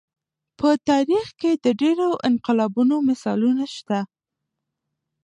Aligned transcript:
په 0.59 0.69
تاریخ 0.89 1.25
کې 1.39 1.51
د 1.63 1.65
ډېرو 1.81 2.07
انقلابونو 2.29 2.95
مثالونه 3.09 3.65
شته. 3.75 3.99